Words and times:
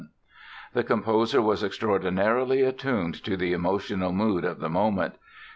The 0.73 0.83
composer 0.83 1.43
was 1.43 1.61
extraordinarily 1.63 2.63
attuned 2.63 3.23
to 3.23 3.37
the 3.37 3.53
emotional 3.53 4.11
mood 4.11 4.43
of 4.45 4.59
the 4.59 4.67
moment. 4.67 5.13